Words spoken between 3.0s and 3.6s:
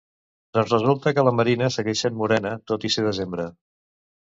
desembre.